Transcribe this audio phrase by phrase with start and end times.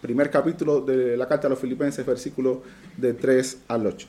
[0.00, 2.62] primer capítulo de la carta a los filipenses, versículo
[2.96, 4.08] de 3 al 8.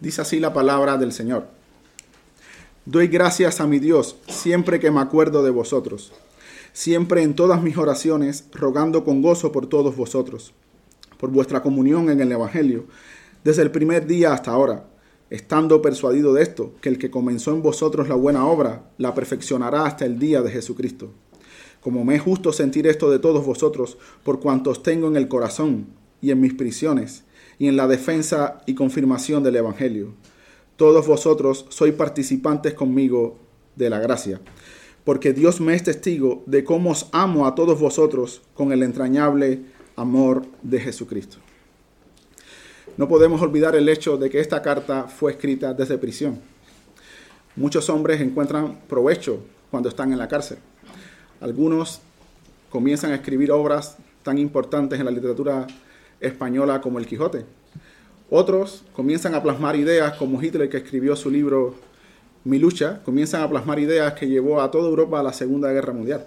[0.00, 1.48] Dice así la palabra del Señor.
[2.84, 6.12] Doy gracias a mi Dios siempre que me acuerdo de vosotros,
[6.72, 10.54] siempre en todas mis oraciones, rogando con gozo por todos vosotros,
[11.18, 12.86] por vuestra comunión en el Evangelio,
[13.44, 14.84] desde el primer día hasta ahora,
[15.30, 19.84] estando persuadido de esto, que el que comenzó en vosotros la buena obra, la perfeccionará
[19.84, 21.10] hasta el día de Jesucristo.
[21.80, 25.86] Como me es justo sentir esto de todos vosotros, por cuantos tengo en el corazón
[26.20, 27.24] y en mis prisiones,
[27.58, 30.14] y en la defensa y confirmación del Evangelio.
[30.76, 33.38] Todos vosotros sois participantes conmigo
[33.76, 34.40] de la gracia,
[35.04, 39.62] porque Dios me es testigo de cómo os amo a todos vosotros con el entrañable
[39.96, 41.38] amor de Jesucristo.
[42.98, 46.40] No podemos olvidar el hecho de que esta carta fue escrita desde prisión.
[47.54, 49.38] Muchos hombres encuentran provecho
[49.70, 50.58] cuando están en la cárcel.
[51.40, 52.00] Algunos
[52.70, 55.68] comienzan a escribir obras tan importantes en la literatura
[56.18, 57.44] española como el Quijote.
[58.30, 61.76] Otros comienzan a plasmar ideas como Hitler que escribió su libro
[62.42, 65.92] Mi lucha, comienzan a plasmar ideas que llevó a toda Europa a la Segunda Guerra
[65.92, 66.26] Mundial.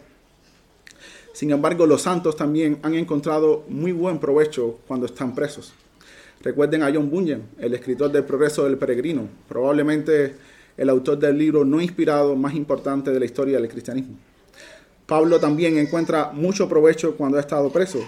[1.33, 5.73] Sin embargo, los santos también han encontrado muy buen provecho cuando están presos.
[6.43, 10.35] Recuerden a John Bunyan, el escritor del Progreso del Peregrino, probablemente
[10.77, 14.15] el autor del libro no inspirado más importante de la historia del cristianismo.
[15.05, 17.99] Pablo también encuentra mucho provecho cuando ha estado preso,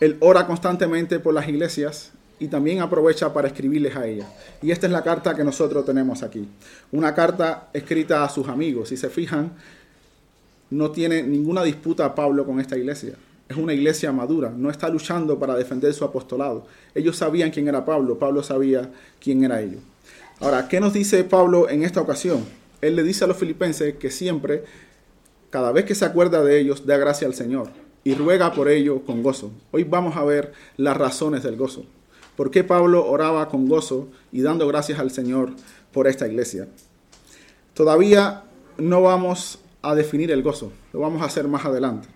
[0.00, 4.28] él ora constantemente por las iglesias y también aprovecha para escribirles a ellas.
[4.60, 6.48] Y esta es la carta que nosotros tenemos aquí.
[6.92, 8.88] Una carta escrita a sus amigos.
[8.88, 9.52] Si se fijan,
[10.70, 13.14] no tiene ninguna disputa Pablo con esta iglesia.
[13.48, 16.66] Es una iglesia madura, no está luchando para defender su apostolado.
[16.94, 19.80] Ellos sabían quién era Pablo, Pablo sabía quién era ellos.
[20.40, 22.44] Ahora, ¿qué nos dice Pablo en esta ocasión?
[22.80, 24.64] Él le dice a los filipenses que siempre,
[25.50, 27.68] cada vez que se acuerda de ellos, da gracia al Señor
[28.02, 29.50] y ruega por ello con gozo.
[29.72, 31.84] Hoy vamos a ver las razones del gozo.
[32.36, 35.52] ¿Por qué Pablo oraba con gozo y dando gracias al Señor
[35.92, 36.68] por esta iglesia?
[37.74, 38.44] Todavía
[38.76, 42.08] no vamos a definir el gozo, lo vamos a hacer más adelante.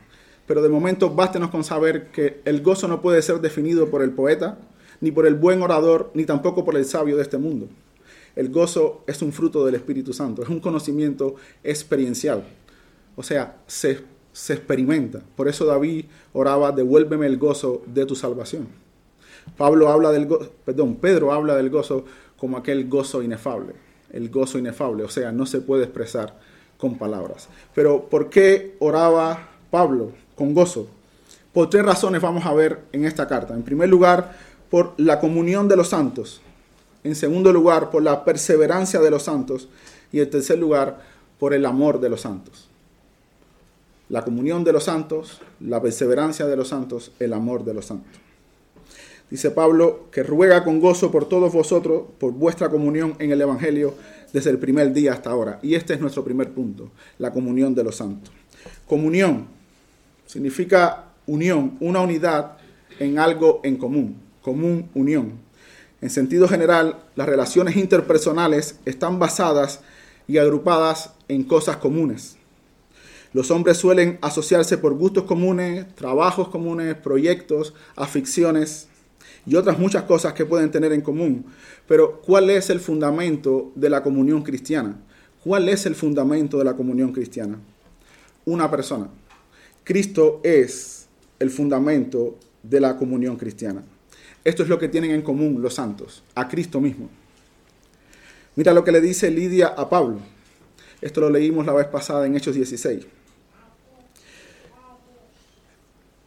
[0.48, 4.10] Pero de momento bástenos con saber que el gozo no puede ser definido por el
[4.10, 4.58] poeta,
[5.00, 7.68] ni por el buen orador, ni tampoco por el sabio de este mundo.
[8.34, 12.42] El gozo es un fruto del Espíritu Santo, es un conocimiento experiencial.
[13.14, 14.02] O sea, se
[14.38, 15.20] se experimenta.
[15.34, 18.68] Por eso David oraba, devuélveme el gozo de tu salvación.
[19.56, 22.04] Pablo habla del gozo, perdón, Pedro habla del gozo
[22.36, 23.74] como aquel gozo inefable,
[24.12, 26.38] el gozo inefable, o sea, no se puede expresar
[26.76, 27.48] con palabras.
[27.74, 30.88] Pero ¿por qué oraba Pablo con gozo?
[31.52, 33.52] Por tres razones vamos a ver en esta carta.
[33.52, 34.38] En primer lugar,
[34.70, 36.40] por la comunión de los santos.
[37.04, 39.68] En segundo lugar, por la perseverancia de los santos.
[40.12, 41.00] Y en tercer lugar,
[41.38, 42.68] por el amor de los santos
[44.08, 48.12] la comunión de los santos, la perseverancia de los santos, el amor de los santos.
[49.30, 53.94] Dice Pablo que ruega con gozo por todos vosotros, por vuestra comunión en el Evangelio
[54.32, 55.58] desde el primer día hasta ahora.
[55.62, 58.32] Y este es nuestro primer punto, la comunión de los santos.
[58.86, 59.46] Comunión
[60.28, 62.58] significa unión, una unidad
[63.00, 65.32] en algo en común, común unión.
[66.00, 69.80] En sentido general, las relaciones interpersonales están basadas
[70.28, 72.36] y agrupadas en cosas comunes.
[73.32, 78.88] Los hombres suelen asociarse por gustos comunes, trabajos comunes, proyectos, aficiones
[79.46, 81.46] y otras muchas cosas que pueden tener en común.
[81.86, 84.96] Pero ¿cuál es el fundamento de la comunión cristiana?
[85.42, 87.58] ¿Cuál es el fundamento de la comunión cristiana?
[88.44, 89.08] Una persona.
[89.88, 91.06] Cristo es
[91.38, 93.82] el fundamento de la comunión cristiana.
[94.44, 97.08] Esto es lo que tienen en común los santos, a Cristo mismo.
[98.54, 100.18] Mira lo que le dice Lidia a Pablo.
[101.00, 103.06] Esto lo leímos la vez pasada en Hechos 16.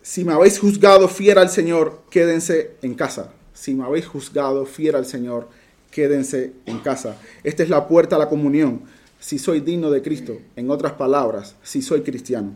[0.01, 3.31] si me habéis juzgado fiera al Señor, quédense en casa.
[3.53, 5.49] Si me habéis juzgado fiera al Señor,
[5.91, 7.15] quédense en casa.
[7.43, 8.81] Esta es la puerta a la comunión.
[9.19, 12.55] Si soy digno de Cristo, en otras palabras, si soy cristiano.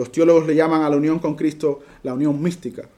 [0.00, 2.88] Los teólogos le llaman a la unión con Cristo la unión mística.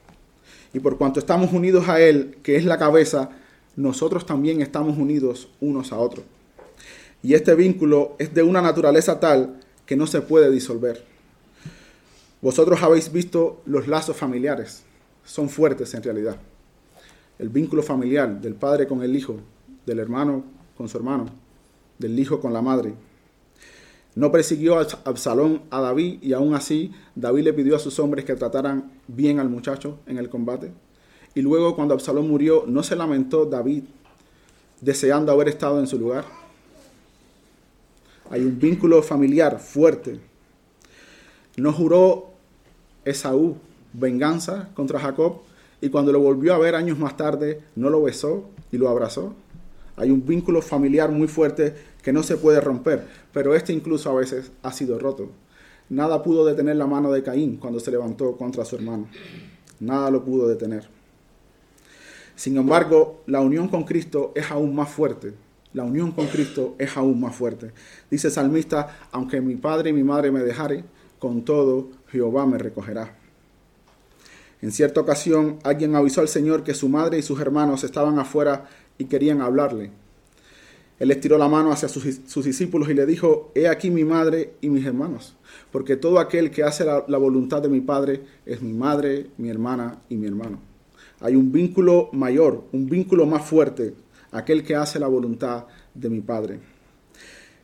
[0.72, 3.30] Y por cuanto estamos unidos a Él, que es la cabeza,
[3.74, 6.24] nosotros también estamos unidos unos a otros.
[7.20, 11.04] Y este vínculo es de una naturaleza tal que no se puede disolver.
[12.40, 14.84] Vosotros habéis visto los lazos familiares,
[15.24, 16.36] son fuertes en realidad.
[17.36, 19.40] El vínculo familiar del padre con el hijo,
[19.84, 20.44] del hermano
[20.76, 21.26] con su hermano,
[21.98, 22.94] del hijo con la madre.
[24.14, 28.24] No persiguió a Absalón a David y aún así David le pidió a sus hombres
[28.24, 30.72] que trataran bien al muchacho en el combate.
[31.34, 33.84] Y luego cuando Absalón murió no se lamentó David
[34.80, 36.24] deseando haber estado en su lugar.
[38.30, 40.20] Hay un vínculo familiar fuerte.
[41.56, 42.30] No juró
[43.04, 43.56] Esaú
[43.94, 45.40] venganza contra Jacob
[45.80, 49.34] y cuando lo volvió a ver años más tarde no lo besó y lo abrazó.
[49.96, 54.14] Hay un vínculo familiar muy fuerte que no se puede romper, pero este incluso a
[54.14, 55.30] veces ha sido roto.
[55.88, 59.08] Nada pudo detener la mano de Caín cuando se levantó contra su hermano.
[59.80, 60.88] Nada lo pudo detener.
[62.34, 65.34] Sin embargo, la unión con Cristo es aún más fuerte.
[65.74, 67.72] La unión con Cristo es aún más fuerte.
[68.10, 70.84] Dice el salmista, aunque mi padre y mi madre me dejare,
[71.18, 73.16] con todo Jehová me recogerá.
[74.60, 78.66] En cierta ocasión, alguien avisó al Señor que su madre y sus hermanos estaban afuera
[78.98, 79.90] y querían hablarle.
[81.02, 84.70] Él estiró la mano hacia sus, discípulos y le dijo, He aquí mi madre y
[84.70, 85.34] mis hermanos,
[85.72, 89.48] porque todo aquel que hace la, la voluntad de mi Padre es mi madre, mi
[89.48, 90.60] hermana y mi hermano.
[91.18, 93.94] Hay un vínculo mayor, un vínculo más fuerte,
[94.30, 96.60] aquel que hace la voluntad de mi Padre.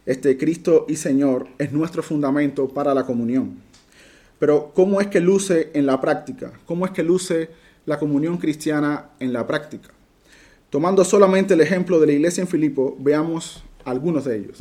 [0.05, 3.61] Este Cristo y Señor es nuestro fundamento para la comunión.
[4.41, 6.55] Pero ¿cómo es que luce en la práctica?
[6.67, 7.51] ¿Cómo es que luce
[7.87, 9.91] la comunión cristiana en la práctica?
[10.71, 14.59] Tomando solamente el ejemplo de la iglesia en Filipo, veamos algunos de ellos.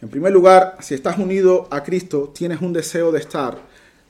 [0.00, 3.58] En primer lugar, si estás unido a Cristo, tienes un deseo de estar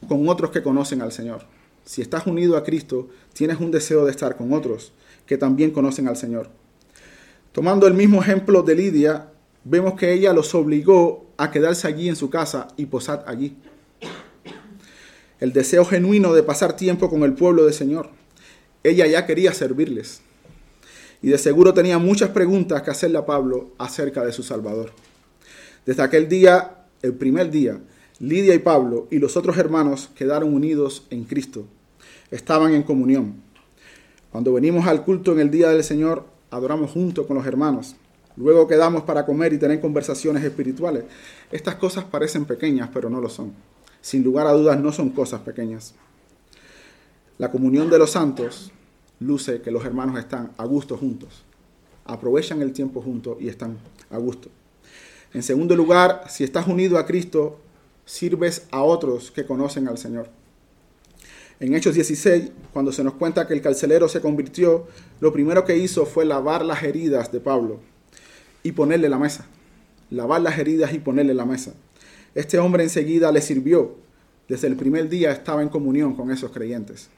[0.06, 1.46] con otros que conocen al Señor.
[1.84, 4.92] Si estás unido a Cristo, tienes un deseo de estar con otros
[5.26, 6.50] que también conocen al Señor.
[7.52, 9.30] Tomando el mismo ejemplo de Lidia,
[9.64, 13.56] vemos que ella los obligó a quedarse allí en su casa y posar allí
[15.40, 18.10] el deseo genuino de pasar tiempo con el pueblo del Señor.
[18.82, 20.20] Ella ya quería servirles.
[21.22, 24.92] Y de seguro tenía muchas preguntas que hacerle a Pablo acerca de su Salvador.
[25.84, 27.80] Desde aquel día, el primer día,
[28.20, 31.66] Lidia y Pablo y los otros hermanos quedaron unidos en Cristo.
[32.30, 33.34] Estaban en comunión.
[34.30, 37.96] Cuando venimos al culto en el día del Señor, adoramos junto con los hermanos.
[38.36, 41.04] Luego quedamos para comer y tener conversaciones espirituales.
[41.50, 43.52] Estas cosas parecen pequeñas, pero no lo son
[44.00, 45.94] sin lugar a dudas no son cosas pequeñas.
[47.36, 48.72] La comunión de los santos
[49.20, 51.44] luce que los hermanos están a gusto juntos,
[52.04, 53.78] aprovechan el tiempo juntos y están
[54.10, 54.48] a gusto.
[55.34, 57.58] En segundo lugar, si estás unido a Cristo,
[58.04, 60.28] sirves a otros que conocen al Señor.
[61.60, 64.86] En Hechos 16, cuando se nos cuenta que el carcelero se convirtió,
[65.20, 67.80] lo primero que hizo fue lavar las heridas de Pablo
[68.62, 69.46] y ponerle la mesa.
[70.10, 71.74] Lavar las heridas y ponerle la mesa.
[72.34, 73.96] Este hombre enseguida le sirvió.
[74.48, 77.10] Desde el primer día estaba en comunión con esos creyentes.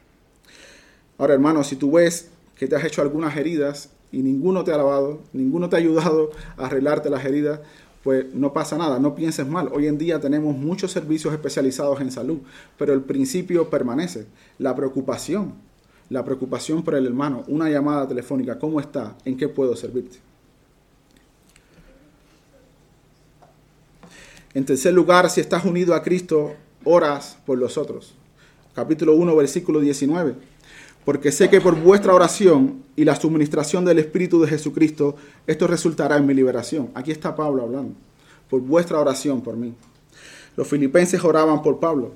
[1.20, 4.78] Ahora, hermano, si tú ves que te has hecho algunas heridas y ninguno te ha
[4.78, 7.61] lavado, ninguno te ha ayudado a arreglarte las heridas,
[8.02, 9.69] pues no pasa nada, no pienses mal.
[9.75, 12.38] Hoy en día tenemos muchos servicios especializados en salud,
[12.78, 14.28] pero el principio permanece.
[14.56, 15.52] La preocupación,
[16.08, 19.14] la preocupación por el hermano, una llamada telefónica, ¿cómo está?
[19.26, 20.20] ¿En qué puedo servirte?
[24.55, 28.14] En tercer lugar, si estás unido a Cristo, oras por los otros.
[28.75, 30.49] Capítulo 1, versículo 19.
[31.11, 36.17] Porque sé que por vuestra oración y la suministración del Espíritu de Jesucristo, esto resultará
[36.17, 36.93] en mi liberación.
[36.95, 37.95] Aquí está Pablo hablando.
[38.49, 39.75] Por vuestra oración por mí.
[40.57, 42.12] Los filipenses oraban por Pablo.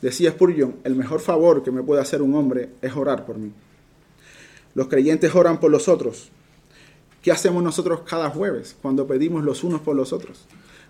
[0.00, 3.52] Decía Spurgeon, el mejor favor que me puede hacer un hombre es orar por mí.
[4.74, 6.30] Los creyentes oran por los otros.
[7.20, 10.46] ¿Qué hacemos nosotros cada jueves cuando pedimos los unos por los otros?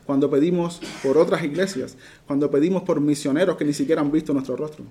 [0.07, 4.57] cuando pedimos por otras iglesias, cuando pedimos por misioneros que ni siquiera han visto nuestro
[4.57, 4.85] rostro.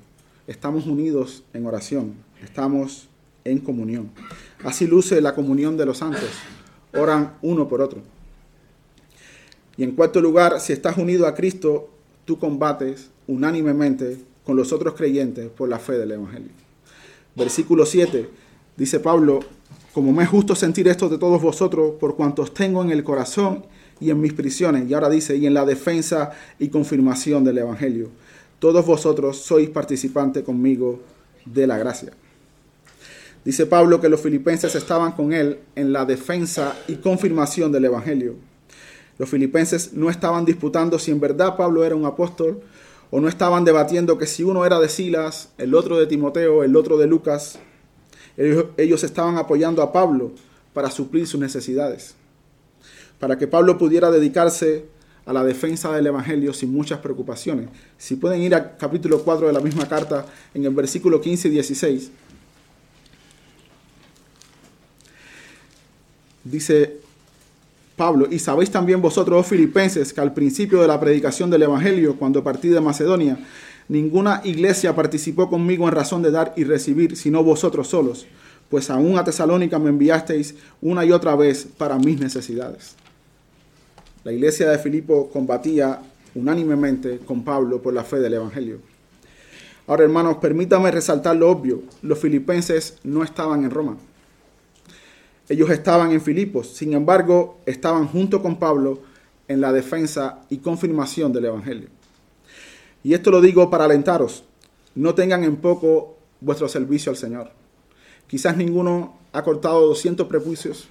[0.47, 3.09] Estamos unidos en oración, estamos
[3.43, 4.11] en comunión.
[4.63, 6.29] Así luce la comunión de los santos.
[6.93, 8.01] Oran uno por otro.
[9.77, 11.89] Y en cuarto lugar, si estás unido a Cristo,
[12.25, 16.49] tú combates unánimemente con los otros creyentes por la fe del Evangelio.
[17.35, 18.29] Versículo 7,
[18.75, 19.39] dice Pablo,
[19.93, 23.65] como me es justo sentir esto de todos vosotros, por cuantos tengo en el corazón
[23.99, 24.89] y en mis prisiones.
[24.89, 28.09] Y ahora dice, y en la defensa y confirmación del Evangelio.
[28.59, 30.99] Todos vosotros sois participantes conmigo
[31.45, 32.11] de la gracia.
[33.45, 38.35] Dice Pablo que los filipenses estaban con él en la defensa y confirmación del Evangelio.
[39.17, 42.61] Los filipenses no estaban disputando si en verdad Pablo era un apóstol
[43.11, 46.75] o no estaban debatiendo que si uno era de Silas, el otro de Timoteo, el
[46.75, 47.59] otro de Lucas.
[48.37, 50.31] Ellos, estaban apoyando a Pablo
[50.73, 52.15] para suplir sus necesidades
[53.19, 54.85] para que Pablo pudiera dedicarse
[55.25, 57.69] a la defensa del Evangelio sin muchas preocupaciones.
[57.97, 61.51] Si pueden ir al capítulo 4 de la misma carta, en el versículo 15 y
[61.51, 62.11] 16,
[66.43, 66.97] dice
[67.95, 72.15] Pablo, y sabéis también vosotros, oh filipenses, que al principio de la predicación del Evangelio,
[72.17, 73.37] cuando partí de Macedonia,
[73.87, 78.25] ninguna iglesia participó conmigo en razón de dar y recibir, sino vosotros solos
[78.69, 82.95] pues aún a Tesalónica me enviasteis una y otra vez para mis necesidades.
[84.23, 86.01] La iglesia de Filipo combatía
[86.35, 88.79] unánimemente con Pablo por la fe del Evangelio.
[89.87, 91.81] Ahora, hermanos, permítame resaltar lo obvio.
[92.03, 93.97] Los filipenses no estaban en Roma.
[95.49, 96.67] Ellos estaban en Filipos.
[96.69, 99.01] Sin embargo, estaban junto con Pablo
[99.47, 101.89] en la defensa y confirmación del Evangelio.
[103.03, 104.43] Y esto lo digo para alentaros.
[104.93, 107.51] No tengan en poco vuestro servicio al Señor.
[108.27, 110.87] Quizás ninguno ha cortado 200 prepucios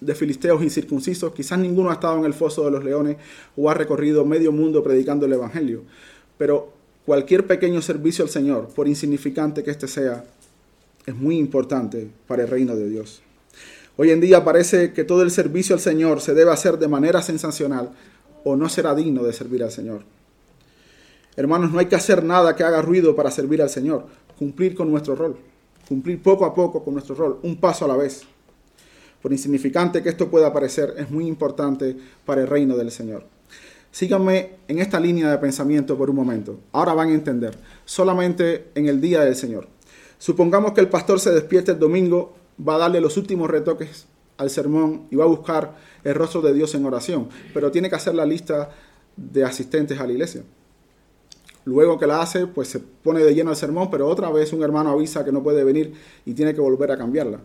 [0.00, 3.16] de filisteos incircuncisos, quizás ninguno ha estado en el foso de los leones
[3.56, 5.84] o ha recorrido medio mundo predicando el Evangelio.
[6.36, 6.72] Pero
[7.06, 10.24] cualquier pequeño servicio al Señor, por insignificante que éste sea,
[11.06, 13.22] es muy importante para el reino de Dios.
[13.96, 17.22] Hoy en día parece que todo el servicio al Señor se debe hacer de manera
[17.22, 17.90] sensacional
[18.42, 20.02] o no será digno de servir al Señor.
[21.36, 24.90] Hermanos, no hay que hacer nada que haga ruido para servir al Señor, cumplir con
[24.90, 25.36] nuestro rol,
[25.88, 28.22] cumplir poco a poco con nuestro rol, un paso a la vez.
[29.22, 33.24] Por insignificante que esto pueda parecer, es muy importante para el reino del Señor.
[33.92, 36.58] Síganme en esta línea de pensamiento por un momento.
[36.72, 37.56] Ahora van a entender.
[37.84, 39.68] Solamente en el día del Señor.
[40.18, 44.06] Supongamos que el pastor se despierte el domingo, va a darle los últimos retoques
[44.36, 47.96] al sermón y va a buscar el rostro de Dios en oración, pero tiene que
[47.96, 48.70] hacer la lista
[49.16, 50.42] de asistentes a la iglesia.
[51.64, 54.62] Luego que la hace, pues se pone de lleno al sermón, pero otra vez un
[54.62, 55.94] hermano avisa que no puede venir
[56.26, 57.40] y tiene que volver a cambiarla.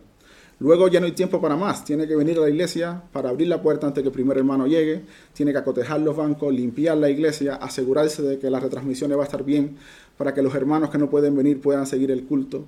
[0.58, 1.86] Luego ya no hay tiempo para más.
[1.86, 4.66] Tiene que venir a la iglesia para abrir la puerta antes que el primer hermano
[4.66, 5.04] llegue.
[5.32, 9.24] Tiene que acotejar los bancos, limpiar la iglesia, asegurarse de que las retransmisiones va a
[9.24, 9.78] estar bien
[10.18, 12.66] para que los hermanos que no pueden venir puedan seguir el culto.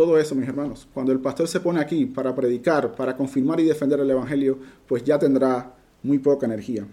[0.00, 0.88] Todo eso, mis hermanos.
[0.94, 5.04] Cuando el pastor se pone aquí para predicar, para confirmar y defender el Evangelio, pues
[5.04, 6.86] ya tendrá muy poca energía.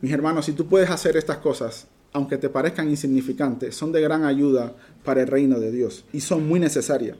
[0.00, 4.24] Mis hermanos, si tú puedes hacer estas cosas, aunque te parezcan insignificantes, son de gran
[4.24, 7.16] ayuda para el reino de Dios y son muy necesarias.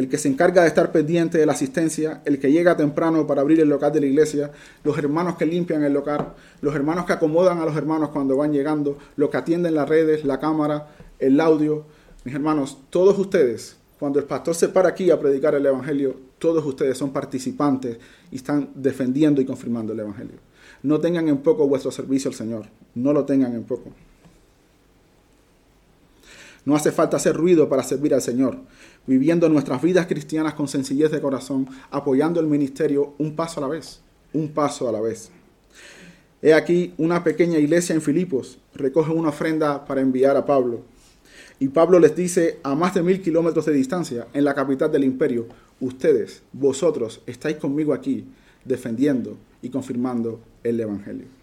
[0.00, 3.42] El que se encarga de estar pendiente de la asistencia, el que llega temprano para
[3.42, 4.50] abrir el local de la iglesia,
[4.82, 8.50] los hermanos que limpian el local, los hermanos que acomodan a los hermanos cuando van
[8.50, 10.88] llegando, los que atienden las redes, la cámara,
[11.18, 11.84] el audio.
[12.24, 16.64] Mis hermanos, todos ustedes, cuando el pastor se para aquí a predicar el Evangelio, todos
[16.64, 17.98] ustedes son participantes
[18.30, 20.38] y están defendiendo y confirmando el Evangelio.
[20.82, 22.64] No tengan en poco vuestro servicio al Señor,
[22.94, 23.90] no lo tengan en poco.
[26.64, 28.58] No hace falta hacer ruido para servir al Señor,
[29.06, 33.68] viviendo nuestras vidas cristianas con sencillez de corazón, apoyando el ministerio un paso a la
[33.68, 34.00] vez,
[34.32, 35.30] un paso a la vez.
[36.42, 40.82] He aquí una pequeña iglesia en Filipos, recoge una ofrenda para enviar a Pablo.
[41.58, 45.04] Y Pablo les dice a más de mil kilómetros de distancia, en la capital del
[45.04, 45.46] imperio,
[45.80, 48.24] ustedes, vosotros, estáis conmigo aquí,
[48.64, 51.39] defendiendo y confirmando el Evangelio.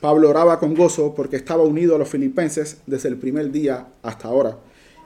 [0.00, 4.28] Pablo oraba con gozo porque estaba unido a los filipenses desde el primer día hasta
[4.28, 4.56] ahora.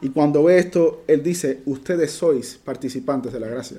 [0.02, 3.78] Y cuando ve esto, él dice, ustedes sois participantes de la gracia.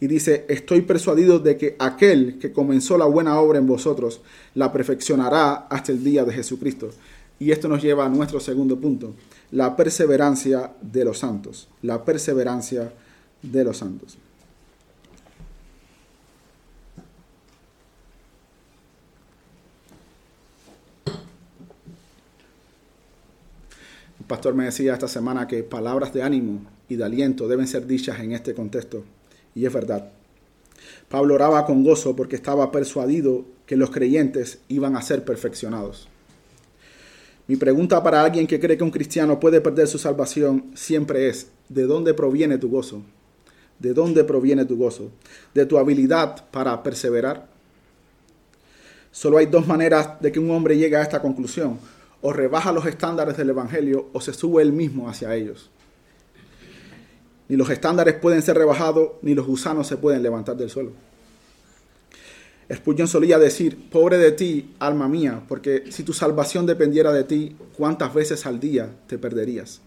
[0.00, 4.20] Y dice, estoy persuadido de que aquel que comenzó la buena obra en vosotros,
[4.54, 6.90] la perfeccionará hasta el día de Jesucristo.
[7.38, 9.14] Y esto nos lleva a nuestro segundo punto,
[9.50, 11.68] la perseverancia de los santos.
[11.82, 12.92] La perseverancia
[13.42, 14.18] de los santos.
[24.26, 28.20] Pastor me decía esta semana que palabras de ánimo y de aliento deben ser dichas
[28.20, 29.04] en este contexto.
[29.54, 30.10] Y es verdad.
[31.08, 36.08] Pablo oraba con gozo porque estaba persuadido que los creyentes iban a ser perfeccionados.
[37.46, 41.48] Mi pregunta para alguien que cree que un cristiano puede perder su salvación siempre es,
[41.68, 43.02] ¿de dónde proviene tu gozo?
[43.78, 45.10] ¿De dónde proviene tu gozo?
[45.54, 47.48] ¿De tu habilidad para perseverar?
[49.10, 51.78] Solo hay dos maneras de que un hombre llegue a esta conclusión
[52.22, 55.70] o rebaja los estándares del Evangelio o se sube él mismo hacia ellos.
[57.48, 60.92] Ni los estándares pueden ser rebajados, ni los gusanos se pueden levantar del suelo.
[62.72, 67.56] Spurgeon solía decir, pobre de ti, alma mía, porque si tu salvación dependiera de ti,
[67.76, 69.80] ¿cuántas veces al día te perderías?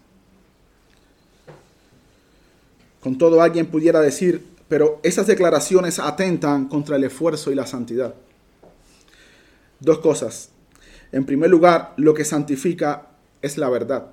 [3.00, 8.14] Con todo alguien pudiera decir, pero esas declaraciones atentan contra el esfuerzo y la santidad.
[9.80, 10.50] Dos cosas.
[11.14, 13.06] En primer lugar, lo que santifica
[13.40, 14.10] es la verdad.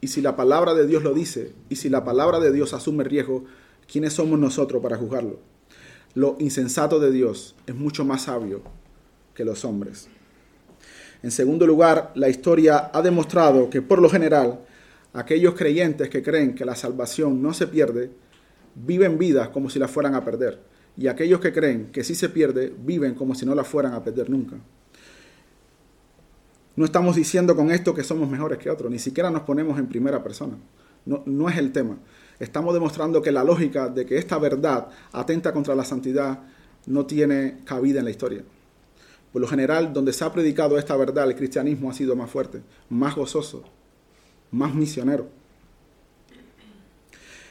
[0.00, 3.04] Y si la palabra de Dios lo dice, y si la palabra de Dios asume
[3.04, 3.44] riesgo,
[3.86, 5.40] ¿quiénes somos nosotros para juzgarlo?
[6.14, 8.62] Lo insensato de Dios es mucho más sabio
[9.34, 10.08] que los hombres.
[11.22, 14.60] En segundo lugar, la historia ha demostrado que por lo general,
[15.12, 18.10] aquellos creyentes que creen que la salvación no se pierde,
[18.74, 20.60] viven vidas como si la fueran a perder.
[20.96, 24.02] Y aquellos que creen que sí se pierde, viven como si no la fueran a
[24.02, 24.56] perder nunca.
[26.78, 29.88] No estamos diciendo con esto que somos mejores que otros, ni siquiera nos ponemos en
[29.88, 30.56] primera persona.
[31.06, 31.98] No, no es el tema.
[32.38, 36.38] Estamos demostrando que la lógica de que esta verdad atenta contra la santidad
[36.86, 38.44] no tiene cabida en la historia.
[39.32, 42.62] Por lo general, donde se ha predicado esta verdad, el cristianismo ha sido más fuerte,
[42.88, 43.64] más gozoso,
[44.52, 45.26] más misionero.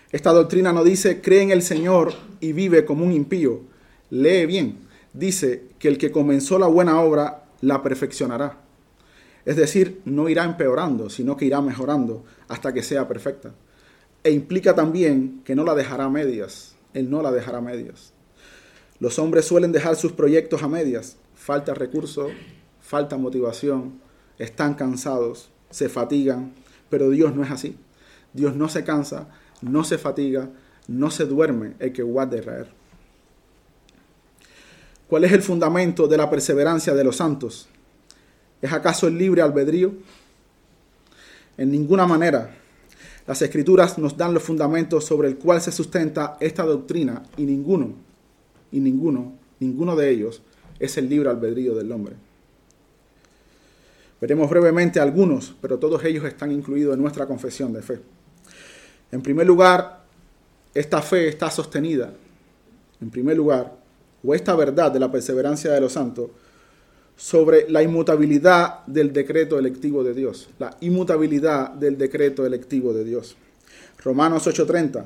[0.09, 3.59] Esta doctrina no dice cree en el Señor y vive como un impío.
[4.09, 4.77] Lee bien.
[5.11, 8.66] Dice que el que comenzó la buena obra la perfeccionará.
[9.47, 13.53] Es decir, no irá empeorando, sino que irá mejorando hasta que sea perfecta.
[14.21, 16.75] E implica también que no la dejará a medias.
[16.93, 18.11] Él no la dejará a medias.
[18.99, 21.15] Los hombres suelen dejar sus proyectos a medias.
[21.33, 22.29] Falta recursos,
[22.81, 24.01] falta motivación,
[24.37, 26.51] están cansados, se fatigan,
[26.89, 27.77] pero Dios no es así.
[28.33, 29.29] Dios no se cansa,
[29.61, 30.49] no se fatiga,
[30.89, 32.67] no se duerme el que guarda Israel.
[35.07, 37.69] ¿Cuál es el fundamento de la perseverancia de los santos?
[38.61, 39.93] ¿Es acaso el libre albedrío?
[41.57, 42.55] En ninguna manera.
[43.27, 47.93] Las escrituras nos dan los fundamentos sobre el cual se sustenta esta doctrina y ninguno,
[48.71, 50.41] y ninguno, ninguno de ellos
[50.79, 52.15] es el libre albedrío del hombre.
[54.21, 57.99] Veremos brevemente algunos, pero todos ellos están incluidos en nuestra confesión de fe.
[59.11, 60.05] En primer lugar,
[60.73, 62.13] esta fe está sostenida,
[63.01, 63.75] en primer lugar,
[64.23, 66.29] o esta verdad de la perseverancia de los santos,
[67.17, 73.35] sobre la inmutabilidad del decreto electivo de Dios, la inmutabilidad del decreto electivo de Dios.
[74.03, 75.05] Romanos 8:30,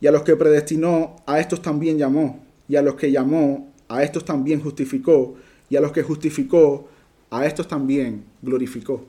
[0.00, 4.02] y a los que predestinó, a estos también llamó, y a los que llamó, a
[4.02, 5.36] estos también justificó,
[5.68, 6.88] y a los que justificó,
[7.30, 9.04] a estos también glorificó.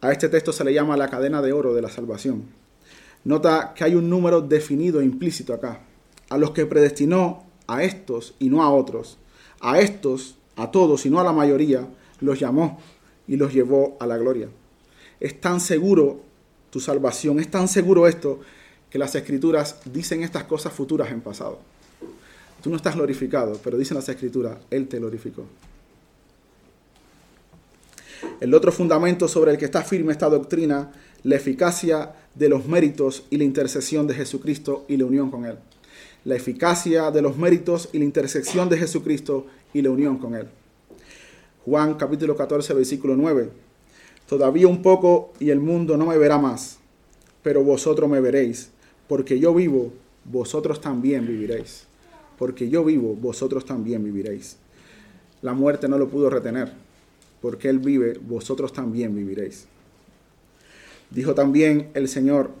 [0.00, 2.44] A este texto se le llama la cadena de oro de la salvación.
[3.24, 5.80] Nota que hay un número definido e implícito acá.
[6.28, 9.18] A los que predestinó, a estos y no a otros.
[9.62, 11.88] A estos, a todos y no a la mayoría,
[12.20, 12.80] los llamó
[13.26, 14.48] y los llevó a la gloria.
[15.20, 16.20] Es tan seguro
[16.70, 18.40] tu salvación, es tan seguro esto
[18.90, 21.60] que las escrituras dicen estas cosas futuras en pasado.
[22.60, 25.44] Tú no estás glorificado, pero dicen las escrituras, Él te glorificó.
[28.40, 33.24] El otro fundamento sobre el que está firme esta doctrina, la eficacia de los méritos
[33.30, 35.58] y la intercesión de Jesucristo y la unión con Él.
[36.24, 40.48] La eficacia de los méritos y la intercesión de Jesucristo y la unión con Él.
[41.64, 43.50] Juan capítulo 14, versículo 9.
[44.28, 46.78] Todavía un poco y el mundo no me verá más,
[47.42, 48.70] pero vosotros me veréis,
[49.08, 49.92] porque yo vivo,
[50.24, 51.86] vosotros también viviréis.
[52.38, 54.56] Porque yo vivo, vosotros también viviréis.
[55.42, 56.72] La muerte no lo pudo retener
[57.42, 59.66] porque Él vive, vosotros también viviréis.
[61.10, 62.52] Dijo también el Señor,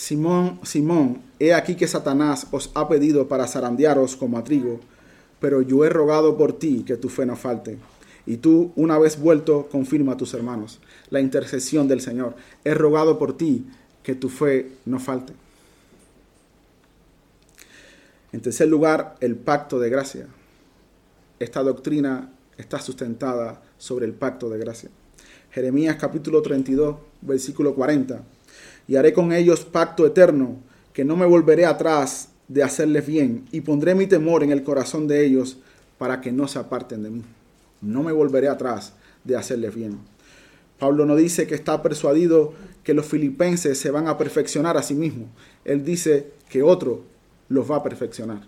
[0.00, 4.80] Simón, Simón, he aquí que Satanás os ha pedido para zarandearos como a trigo,
[5.40, 7.76] pero yo he rogado por ti que tu fe no falte.
[8.24, 12.34] Y tú, una vez vuelto, confirma a tus hermanos la intercesión del Señor.
[12.64, 13.66] He rogado por ti
[14.02, 15.34] que tu fe no falte.
[18.32, 20.28] En tercer lugar, el pacto de gracia.
[21.38, 24.88] Esta doctrina está sustentada sobre el pacto de gracia.
[25.50, 28.22] Jeremías capítulo 32, versículo 40.
[28.88, 30.56] Y haré con ellos pacto eterno,
[30.92, 35.06] que no me volveré atrás de hacerles bien, y pondré mi temor en el corazón
[35.06, 35.58] de ellos
[35.98, 37.22] para que no se aparten de mí.
[37.80, 39.98] No me volveré atrás de hacerles bien.
[40.78, 44.94] Pablo no dice que está persuadido que los filipenses se van a perfeccionar a sí
[44.94, 45.28] mismos.
[45.64, 47.02] Él dice que otro
[47.48, 48.40] los va a perfeccionar.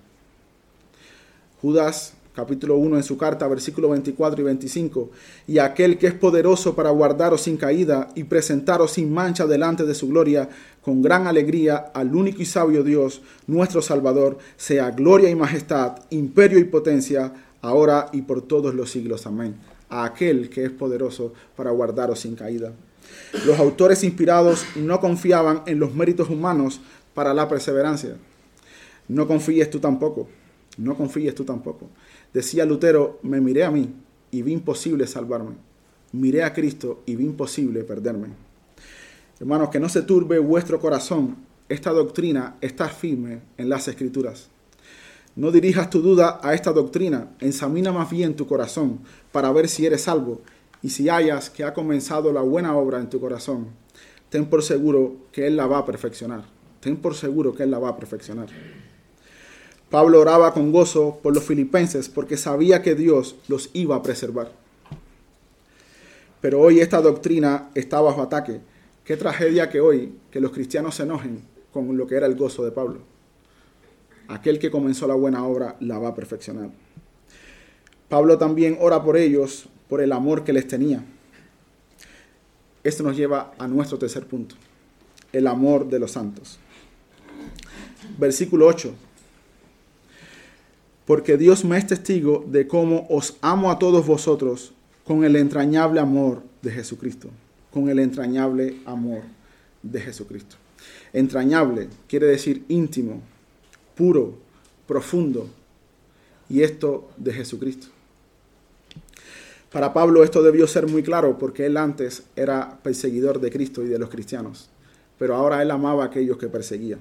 [1.61, 5.11] Judas capítulo 1 en su carta, versículo 24 y 25,
[5.47, 9.95] y aquel que es poderoso para guardaros sin caída y presentaros sin mancha delante de
[9.95, 10.49] su gloria,
[10.81, 16.59] con gran alegría al único y sabio Dios, nuestro Salvador, sea gloria y majestad, imperio
[16.59, 19.27] y potencia, ahora y por todos los siglos.
[19.27, 19.57] Amén.
[19.88, 22.73] A aquel que es poderoso para guardaros sin caída.
[23.47, 26.81] Los autores inspirados no confiaban en los méritos humanos
[27.14, 28.16] para la perseverancia.
[29.09, 30.29] No confíes tú tampoco.
[30.79, 31.88] No confíes tú tampoco.
[32.33, 33.92] Decía Lutero, me miré a mí
[34.31, 35.57] y vi imposible salvarme.
[36.12, 38.29] Miré a Cristo y vi imposible perderme.
[39.38, 41.37] Hermanos, que no se turbe vuestro corazón.
[41.68, 44.49] Esta doctrina está firme en las escrituras.
[45.35, 49.01] No dirijas tu duda a esta doctrina, examina más bien tu corazón
[49.33, 50.42] para ver si eres salvo
[50.83, 53.68] y si hayas que ha comenzado la buena obra en tu corazón,
[54.29, 56.45] ten por seguro que Él la va a perfeccionar.
[56.81, 58.49] Ten por seguro que Él la va a perfeccionar.
[59.92, 64.50] Pablo oraba con gozo por los filipenses porque sabía que Dios los iba a preservar.
[66.40, 68.62] Pero hoy esta doctrina está bajo ataque.
[69.05, 71.42] Qué tragedia que hoy que los cristianos se enojen
[71.74, 73.00] con lo que era el gozo de Pablo.
[74.28, 76.70] Aquel que comenzó la buena obra la va a perfeccionar.
[78.09, 81.05] Pablo también ora por ellos por el amor que les tenía.
[82.83, 84.55] Esto nos lleva a nuestro tercer punto,
[85.35, 86.59] el amor de los santos.
[88.16, 88.94] Versículo 8.
[91.07, 94.73] Porque Dios me es testigo de cómo os amo a todos vosotros
[95.05, 97.29] con el entrañable amor de Jesucristo,
[97.73, 99.23] con el entrañable amor
[99.83, 100.57] de Jesucristo.
[101.12, 103.21] Entrañable quiere decir íntimo,
[103.97, 104.38] puro,
[104.87, 105.49] profundo,
[106.49, 107.88] y esto de Jesucristo.
[109.73, 113.87] Para Pablo esto debió ser muy claro porque él antes era perseguidor de Cristo y
[113.88, 114.69] de los cristianos,
[115.19, 116.99] pero ahora él amaba a aquellos que perseguía.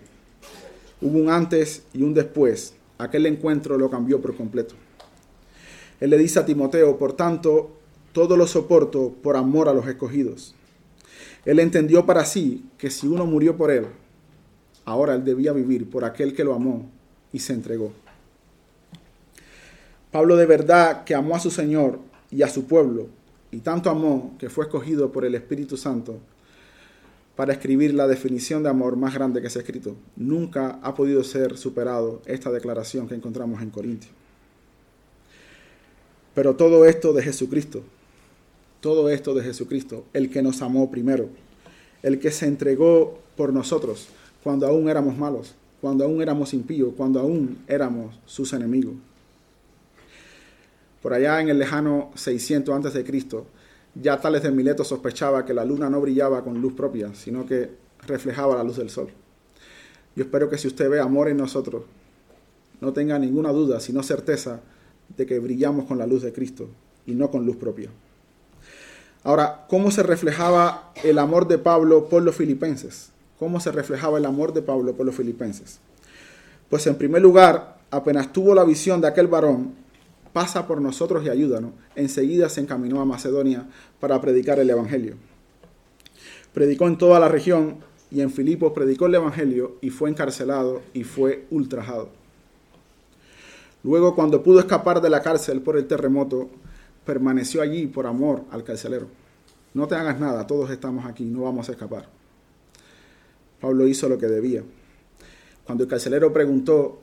[1.01, 2.73] Hubo un antes y un después.
[3.01, 4.75] Aquel encuentro lo cambió por completo.
[5.99, 7.71] Él le dice a Timoteo, por tanto,
[8.13, 10.53] todo lo soporto por amor a los escogidos.
[11.43, 13.87] Él entendió para sí que si uno murió por él,
[14.85, 16.91] ahora él debía vivir por aquel que lo amó
[17.33, 17.91] y se entregó.
[20.11, 21.97] Pablo de verdad que amó a su Señor
[22.29, 23.07] y a su pueblo,
[23.49, 26.19] y tanto amó que fue escogido por el Espíritu Santo
[27.35, 29.95] para escribir la definición de amor más grande que se ha escrito.
[30.15, 34.11] Nunca ha podido ser superado esta declaración que encontramos en Corintios.
[36.33, 37.83] Pero todo esto de Jesucristo,
[38.79, 41.29] todo esto de Jesucristo, el que nos amó primero,
[42.03, 44.07] el que se entregó por nosotros
[44.43, 48.93] cuando aún éramos malos, cuando aún éramos impíos, cuando aún éramos sus enemigos.
[51.01, 53.45] Por allá en el lejano 600 antes de Cristo,
[53.95, 57.69] ya Tales de Mileto sospechaba que la luna no brillaba con luz propia, sino que
[58.07, 59.09] reflejaba la luz del sol.
[60.15, 61.83] Yo espero que si usted ve amor en nosotros,
[62.79, 64.61] no tenga ninguna duda, sino certeza
[65.15, 66.69] de que brillamos con la luz de Cristo
[67.05, 67.89] y no con luz propia.
[69.23, 73.11] Ahora, ¿cómo se reflejaba el amor de Pablo por los filipenses?
[73.37, 75.79] ¿Cómo se reflejaba el amor de Pablo por los filipenses?
[76.69, 79.75] Pues en primer lugar, apenas tuvo la visión de aquel varón,
[80.33, 81.71] pasa por nosotros y ayúdanos.
[81.95, 83.67] Enseguida se encaminó a Macedonia
[83.99, 85.15] para predicar el Evangelio.
[86.53, 87.77] Predicó en toda la región
[88.09, 92.09] y en Filipos predicó el Evangelio y fue encarcelado y fue ultrajado.
[93.83, 96.49] Luego, cuando pudo escapar de la cárcel por el terremoto,
[97.05, 99.07] permaneció allí por amor al carcelero.
[99.73, 102.07] No te hagas nada, todos estamos aquí, no vamos a escapar.
[103.59, 104.63] Pablo hizo lo que debía.
[105.65, 106.99] Cuando el carcelero preguntó,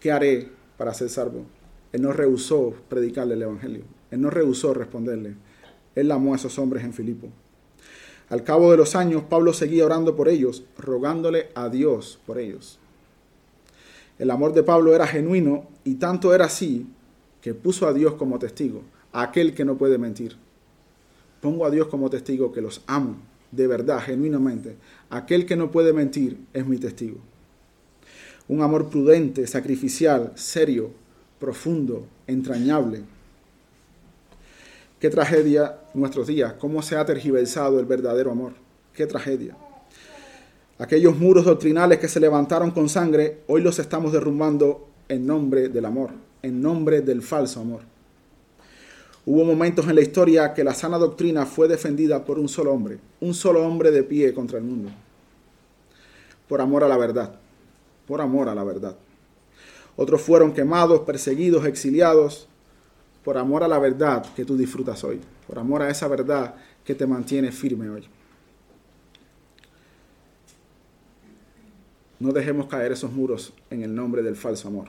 [0.00, 1.44] ¿qué haré para ser salvo?
[1.92, 3.84] Él no rehusó predicarle el Evangelio.
[4.10, 5.34] Él no rehusó responderle.
[5.94, 7.28] Él amó a esos hombres en Filipo.
[8.28, 12.78] Al cabo de los años, Pablo seguía orando por ellos, rogándole a Dios por ellos.
[14.18, 16.86] El amor de Pablo era genuino y tanto era así
[17.42, 20.36] que puso a Dios como testigo, a aquel que no puede mentir.
[21.40, 23.16] Pongo a Dios como testigo que los amo,
[23.50, 24.76] de verdad, genuinamente.
[25.10, 27.18] Aquel que no puede mentir es mi testigo.
[28.48, 30.92] Un amor prudente, sacrificial, serio,
[31.42, 33.02] profundo, entrañable.
[35.00, 38.52] Qué tragedia nuestros días, cómo se ha tergiversado el verdadero amor.
[38.94, 39.56] Qué tragedia.
[40.78, 45.84] Aquellos muros doctrinales que se levantaron con sangre, hoy los estamos derrumbando en nombre del
[45.84, 46.10] amor,
[46.42, 47.80] en nombre del falso amor.
[49.26, 53.00] Hubo momentos en la historia que la sana doctrina fue defendida por un solo hombre,
[53.20, 54.90] un solo hombre de pie contra el mundo,
[56.48, 57.34] por amor a la verdad,
[58.06, 58.94] por amor a la verdad.
[59.96, 62.48] Otros fueron quemados, perseguidos, exiliados,
[63.24, 66.94] por amor a la verdad que tú disfrutas hoy, por amor a esa verdad que
[66.94, 68.08] te mantiene firme hoy.
[72.18, 74.88] No dejemos caer esos muros en el nombre del falso amor.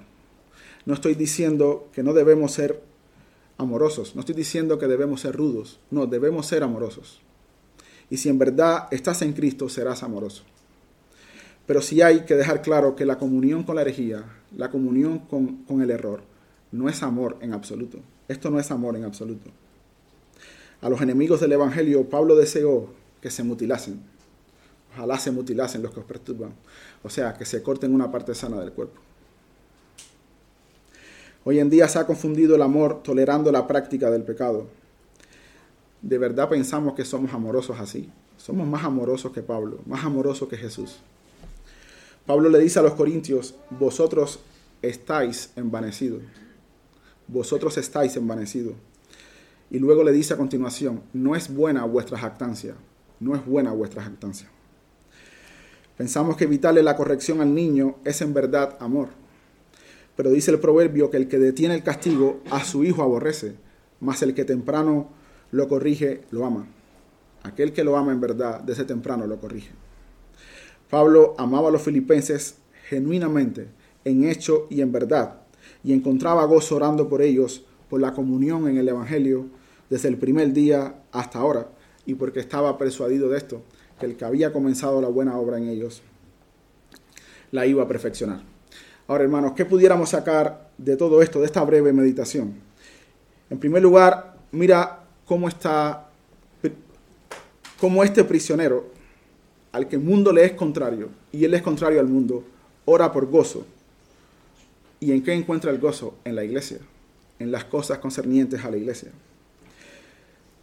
[0.85, 2.81] No estoy diciendo que no debemos ser
[3.57, 7.21] amorosos, no estoy diciendo que debemos ser rudos, no, debemos ser amorosos.
[8.09, 10.43] Y si en verdad estás en Cristo, serás amoroso.
[11.65, 14.23] Pero sí hay que dejar claro que la comunión con la herejía,
[14.55, 16.21] la comunión con, el error,
[16.71, 17.99] no es amor en absoluto.
[18.27, 19.49] Esto no es amor en absoluto.
[20.81, 22.89] A los enemigos del Evangelio, Pablo deseó
[23.21, 24.01] que se mutilasen.
[24.93, 26.53] Ojalá se mutilasen los que os perturban.
[27.01, 28.99] O sea, que se corten una parte sana del cuerpo.
[31.45, 34.67] Hoy en día se ha confundido el amor tolerando la práctica del pecado.
[36.01, 38.09] ¿De verdad pensamos que somos amorosos así?
[38.37, 40.99] Somos más amorosos que Pablo, más amorosos que Jesús.
[42.25, 44.39] Pablo le dice a los corintios, vosotros
[44.81, 46.21] estáis envanecidos.
[47.27, 48.75] Vosotros estáis envanecidos.
[49.69, 52.75] Y luego le dice a continuación, no es buena vuestra jactancia.
[53.19, 54.47] No es buena vuestra jactancia.
[55.97, 59.09] Pensamos que evitarle la corrección al niño es en verdad amor.
[60.15, 63.55] Pero dice el proverbio que el que detiene el castigo a su hijo aborrece,
[63.99, 65.09] mas el que temprano
[65.51, 66.67] lo corrige lo ama.
[67.43, 69.71] Aquel que lo ama en verdad, desde temprano lo corrige.
[70.89, 72.55] Pablo amaba a los filipenses
[72.89, 73.67] genuinamente,
[74.05, 75.41] en hecho y en verdad,
[75.83, 79.45] y encontraba gozo orando por ellos, por la comunión en el Evangelio,
[79.89, 81.67] desde el primer día hasta ahora,
[82.05, 83.61] y porque estaba persuadido de esto,
[83.99, 86.01] que el que había comenzado la buena obra en ellos,
[87.51, 88.41] la iba a perfeccionar.
[89.07, 92.55] Ahora, hermanos, ¿qué pudiéramos sacar de todo esto, de esta breve meditación?
[93.49, 96.09] En primer lugar, mira cómo está,
[97.79, 98.91] cómo este prisionero,
[99.73, 102.43] al que el mundo le es contrario, y él es contrario al mundo,
[102.85, 103.65] ora por gozo.
[104.99, 106.15] ¿Y en qué encuentra el gozo?
[106.23, 106.77] En la iglesia,
[107.39, 109.11] en las cosas concernientes a la iglesia.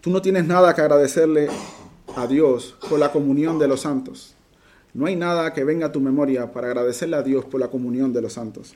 [0.01, 1.49] Tú no tienes nada que agradecerle
[2.17, 4.35] a Dios por la comunión de los santos.
[4.95, 8.13] No hay nada que venga a tu memoria para agradecerle a Dios por la comunión
[8.13, 8.75] de los santos.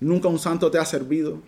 [0.00, 1.38] Nunca un santo te ha servido,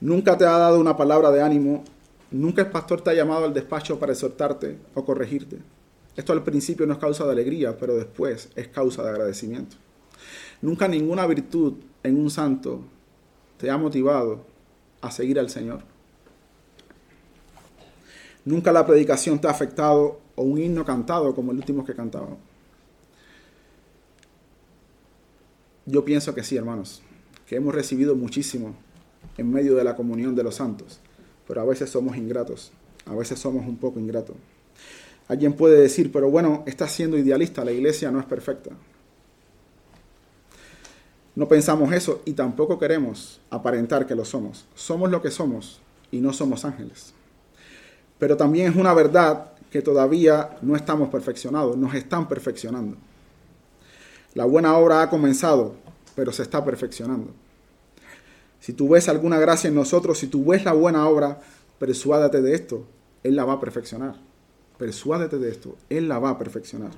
[0.00, 1.82] nunca te ha dado una palabra de ánimo,
[2.30, 5.58] nunca el pastor te ha llamado al despacho para exhortarte o corregirte.
[6.16, 9.76] Esto al principio no es causa de alegría, pero después es causa de agradecimiento.
[10.60, 12.82] Nunca ninguna virtud en un santo
[13.58, 14.44] te ha motivado
[15.00, 15.82] a seguir al Señor.
[18.44, 22.36] Nunca la predicación te ha afectado o un himno cantado como el último que cantaba.
[25.86, 27.02] Yo pienso que sí, hermanos,
[27.46, 28.74] que hemos recibido muchísimo
[29.36, 31.00] en medio de la comunión de los santos,
[31.46, 32.72] pero a veces somos ingratos,
[33.06, 34.36] a veces somos un poco ingratos.
[35.28, 38.70] Alguien puede decir, pero bueno, estás siendo idealista, la iglesia no es perfecta.
[41.34, 44.66] No pensamos eso y tampoco queremos aparentar que lo somos.
[44.74, 45.80] Somos lo que somos
[46.10, 47.14] y no somos ángeles.
[48.18, 52.98] Pero también es una verdad que todavía no estamos perfeccionados, nos están perfeccionando.
[54.34, 55.74] La buena obra ha comenzado,
[56.14, 57.32] pero se está perfeccionando.
[58.60, 61.40] Si tú ves alguna gracia en nosotros, si tú ves la buena obra,
[61.78, 62.86] persuádate de esto,
[63.22, 64.16] Él la va a perfeccionar.
[64.78, 66.90] Persuádate de esto, Él la va a perfeccionar.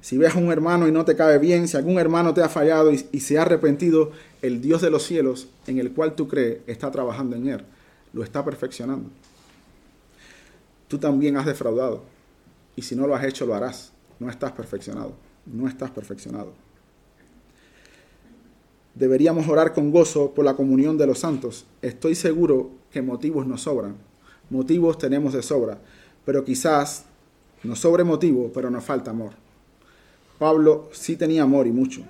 [0.00, 2.48] Si ves a un hermano y no te cae bien, si algún hermano te ha
[2.48, 6.28] fallado y, y se ha arrepentido, el Dios de los cielos en el cual tú
[6.28, 7.64] crees está trabajando en Él,
[8.12, 9.10] lo está perfeccionando
[10.88, 12.02] tú también has defraudado.
[12.74, 13.92] Y si no lo has hecho, lo harás.
[14.18, 15.12] No estás perfeccionado.
[15.46, 16.52] No estás perfeccionado.
[18.94, 21.66] Deberíamos orar con gozo por la comunión de los santos.
[21.82, 23.96] Estoy seguro que motivos nos sobran.
[24.48, 25.78] Motivos tenemos de sobra.
[26.26, 27.06] Pero quizás
[27.62, 29.32] nos sobre motivo, pero nos falta amor.
[30.38, 32.02] Pablo sí tenía amor y mucho.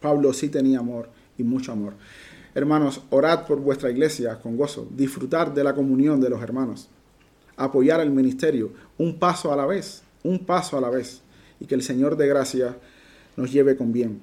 [0.00, 1.92] Pablo sí tenía amor y mucho amor.
[2.56, 4.88] Hermanos, orad por vuestra iglesia con gozo.
[4.90, 6.88] Disfrutar de la comunión de los hermanos
[7.58, 11.20] apoyar al ministerio, un paso a la vez, un paso a la vez,
[11.60, 12.76] y que el Señor de gracia
[13.36, 14.20] nos lleve con bien.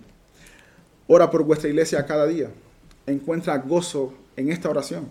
[1.07, 2.49] Ora por vuestra iglesia cada día.
[3.05, 5.07] Encuentra gozo en esta oración.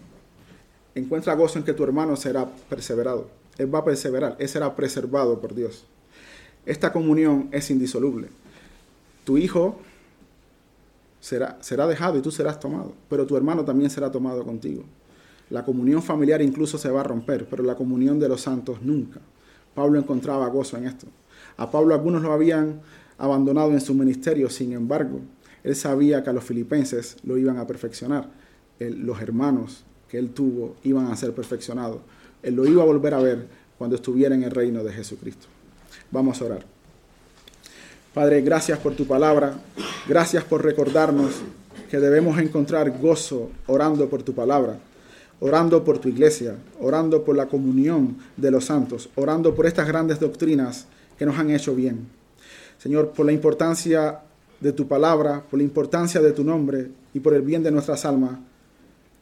[0.94, 3.28] Encuentra gozo en que tu hermano será perseverado.
[3.58, 5.84] Él va a perseverar, él será preservado por Dios.
[6.66, 8.28] Esta comunión es indisoluble.
[9.24, 9.78] Tu hijo
[11.20, 14.84] será, será dejado y tú serás tomado, pero tu hermano también será tomado contigo.
[15.50, 19.20] La comunión familiar incluso se va a romper, pero la comunión de los santos nunca.
[19.74, 21.06] Pablo encontraba gozo en esto.
[21.56, 22.80] A Pablo algunos lo habían
[23.18, 25.20] abandonado en su ministerio, sin embargo,
[25.62, 28.28] él sabía que a los filipenses lo iban a perfeccionar.
[28.78, 32.00] los hermanos que él tuvo iban a ser perfeccionados.
[32.44, 33.46] Él lo iba a volver a ver
[33.78, 35.46] cuando estuviera en el reino de Jesucristo.
[36.10, 36.64] Vamos a orar.
[38.12, 39.54] Padre, gracias por tu palabra.
[40.06, 41.32] Gracias por recordarnos
[41.90, 44.78] que debemos encontrar gozo orando por tu palabra
[45.40, 50.20] orando por tu iglesia, orando por la comunión de los santos, orando por estas grandes
[50.20, 50.86] doctrinas
[51.18, 52.08] que nos han hecho bien.
[52.78, 54.20] Señor, por la importancia
[54.60, 58.04] de tu palabra, por la importancia de tu nombre y por el bien de nuestras
[58.04, 58.38] almas,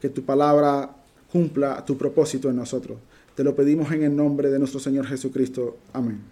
[0.01, 0.91] que tu palabra
[1.31, 2.99] cumpla tu propósito en nosotros.
[3.35, 5.79] Te lo pedimos en el nombre de nuestro Señor Jesucristo.
[5.93, 6.23] Amén.